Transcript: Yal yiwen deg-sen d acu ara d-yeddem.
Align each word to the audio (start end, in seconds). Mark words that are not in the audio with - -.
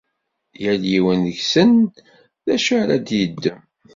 Yal 0.63 0.81
yiwen 0.91 1.19
deg-sen 1.27 1.71
d 2.45 2.47
acu 2.53 2.71
ara 2.81 2.95
d-yeddem. 2.97 3.59